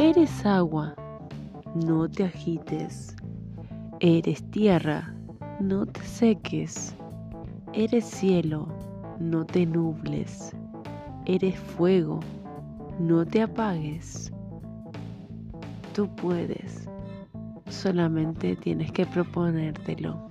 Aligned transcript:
Eres 0.00 0.46
agua, 0.46 0.94
no 1.74 2.08
te 2.08 2.22
agites. 2.22 3.16
Eres 3.98 4.48
tierra, 4.52 5.12
no 5.58 5.86
te 5.86 6.00
seques. 6.02 6.94
Eres 7.72 8.04
cielo, 8.04 8.68
no 9.18 9.44
te 9.44 9.66
nubles. 9.66 10.54
Eres 11.26 11.58
fuego, 11.58 12.20
no 13.00 13.26
te 13.26 13.42
apagues. 13.42 14.32
Tú 15.94 16.08
puedes, 16.14 16.88
solamente 17.68 18.54
tienes 18.54 18.92
que 18.92 19.04
proponértelo. 19.04 20.30